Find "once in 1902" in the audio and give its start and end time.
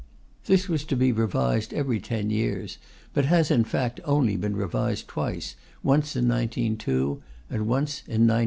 5.83-7.21